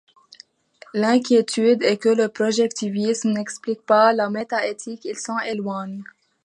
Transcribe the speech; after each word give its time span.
L'inquiétude 0.95 1.83
est 1.83 1.97
que 1.97 2.09
le 2.09 2.27
projectivisme 2.27 3.33
n'explique 3.33 3.83
pas 3.85 4.13
la 4.13 4.31
méta-éthique, 4.31 5.05
il 5.05 5.15
s'en 5.15 5.37
éloigne. 5.37 6.01